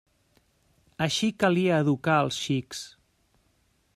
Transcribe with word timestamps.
Així 1.05 1.29
calia 1.43 1.77
educar 1.85 2.17
els 2.23 2.41
xics. 2.47 2.83